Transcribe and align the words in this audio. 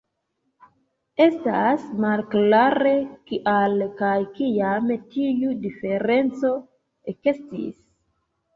Estas 1.25 1.83
malklare, 2.05 2.95
kial 3.33 3.77
kaj 4.01 4.15
kiam 4.41 4.91
tiu 5.15 5.55
diferenco 5.69 6.53
ekestis. 7.17 7.73